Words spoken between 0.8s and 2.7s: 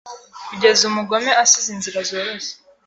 umugome asize inzira zoroshye